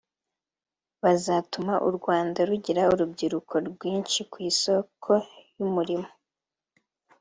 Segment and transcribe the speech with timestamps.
[1.03, 5.11] bazatuma u Rwanda rugira urubyiruko rwinshi ku isoko
[5.49, 6.09] ry’umurimo